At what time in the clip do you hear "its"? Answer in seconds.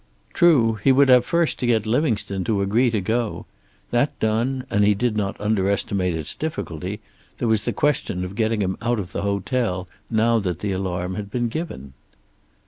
6.15-6.33